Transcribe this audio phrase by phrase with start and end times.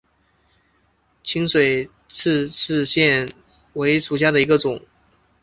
[1.21, 3.29] 清水氏赤箭
[3.73, 4.81] 为兰科赤箭属下的一个种。